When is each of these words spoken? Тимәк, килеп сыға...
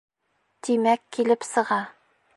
Тимәк, 0.67 1.05
килеп 1.19 1.47
сыға... 1.53 1.81